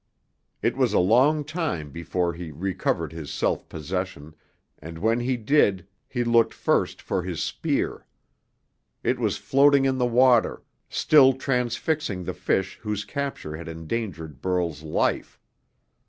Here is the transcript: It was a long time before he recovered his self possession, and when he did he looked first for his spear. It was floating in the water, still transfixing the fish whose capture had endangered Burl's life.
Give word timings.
It 0.63 0.75
was 0.75 0.93
a 0.93 0.97
long 0.99 1.43
time 1.45 1.91
before 1.91 2.33
he 2.33 2.49
recovered 2.49 3.13
his 3.13 3.29
self 3.31 3.69
possession, 3.69 4.33
and 4.79 4.97
when 4.97 5.19
he 5.19 5.37
did 5.37 5.85
he 6.07 6.23
looked 6.23 6.55
first 6.55 6.99
for 7.03 7.21
his 7.21 7.43
spear. 7.43 8.07
It 9.03 9.19
was 9.19 9.37
floating 9.37 9.85
in 9.85 9.99
the 9.99 10.07
water, 10.07 10.63
still 10.89 11.33
transfixing 11.33 12.23
the 12.23 12.33
fish 12.33 12.79
whose 12.81 13.05
capture 13.05 13.55
had 13.55 13.67
endangered 13.67 14.41
Burl's 14.41 14.81
life. 14.81 15.39